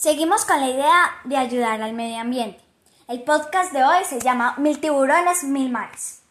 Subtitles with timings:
[0.00, 2.64] Seguimos con la idea de ayudar al medio ambiente.
[3.06, 6.22] El podcast de hoy se llama Mil tiburones, mil mares.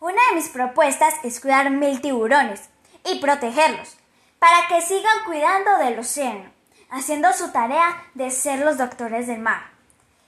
[0.00, 2.68] Una de mis propuestas es cuidar mil tiburones
[3.06, 3.96] y protegerlos
[4.38, 6.50] para que sigan cuidando del océano,
[6.90, 9.62] haciendo su tarea de ser los doctores del mar.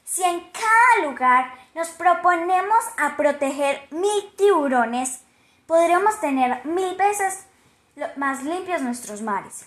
[0.05, 5.21] Si en cada lugar nos proponemos a proteger mil tiburones,
[5.67, 7.45] podremos tener mil veces
[8.17, 9.67] más limpios nuestros mares.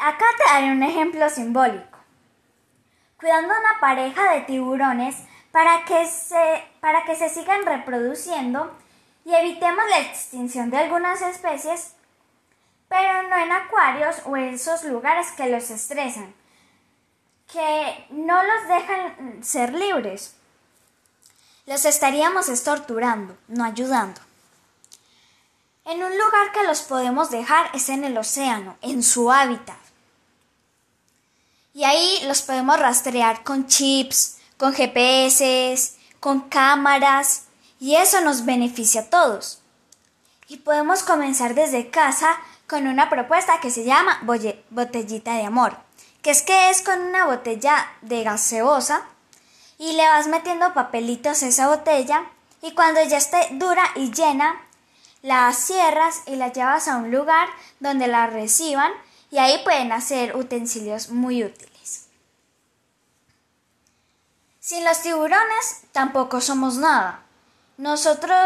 [0.00, 1.98] Acá te daré un ejemplo simbólico.
[3.18, 5.14] Cuidando una pareja de tiburones
[5.52, 8.74] para que se, para que se sigan reproduciendo
[9.26, 11.96] y evitemos la extinción de algunas especies,
[12.88, 16.32] pero no en acuarios o en esos lugares que los estresan,
[17.52, 20.34] que no los dejan ser libres.
[21.66, 24.22] Los estaríamos torturando, no ayudando.
[25.84, 29.89] En un lugar que los podemos dejar es en el océano, en su hábitat.
[31.80, 37.44] Y ahí los podemos rastrear con chips, con GPS, con cámaras,
[37.80, 39.62] y eso nos beneficia a todos.
[40.46, 44.20] Y podemos comenzar desde casa con una propuesta que se llama
[44.68, 45.74] botellita de amor,
[46.20, 49.06] que es que es con una botella de gaseosa
[49.78, 52.26] y le vas metiendo papelitos a esa botella
[52.60, 54.60] y cuando ya esté dura y llena,
[55.22, 58.92] la cierras y la llevas a un lugar donde la reciban
[59.30, 62.06] y ahí pueden hacer utensilios muy útiles.
[64.60, 67.24] Sin los tiburones tampoco somos nada.
[67.76, 68.36] Nosotros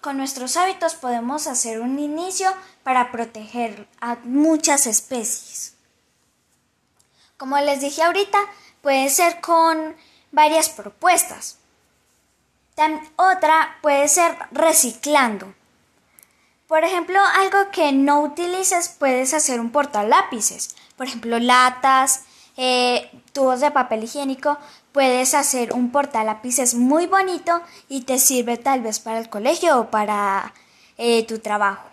[0.00, 5.74] con nuestros hábitos podemos hacer un inicio para proteger a muchas especies.
[7.36, 8.38] Como les dije ahorita,
[8.82, 9.96] puede ser con
[10.30, 11.58] varias propuestas.
[13.16, 15.54] otra puede ser reciclando.
[16.74, 20.74] Por ejemplo, algo que no utilices puedes hacer un portalápices.
[20.96, 22.22] Por ejemplo, latas,
[22.56, 24.58] eh, tubos de papel higiénico.
[24.90, 29.90] Puedes hacer un portalápices muy bonito y te sirve tal vez para el colegio o
[29.92, 30.52] para
[30.98, 31.88] eh, tu trabajo.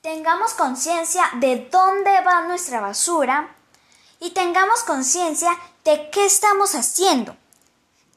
[0.00, 3.56] Tengamos conciencia de dónde va nuestra basura
[4.20, 5.50] y tengamos conciencia
[5.84, 7.36] de qué estamos haciendo,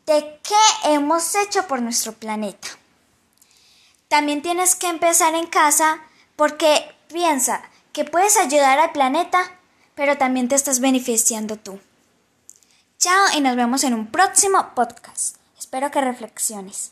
[0.06, 2.68] de qué hemos hecho por nuestro planeta.
[4.12, 6.02] También tienes que empezar en casa
[6.36, 7.62] porque piensa
[7.94, 9.58] que puedes ayudar al planeta,
[9.96, 11.80] pero también te estás beneficiando tú.
[12.98, 15.38] Chao y nos vemos en un próximo podcast.
[15.58, 16.92] Espero que reflexiones.